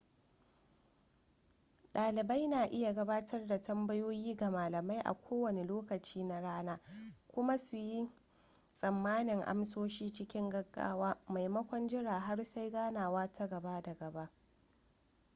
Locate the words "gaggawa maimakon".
10.49-11.87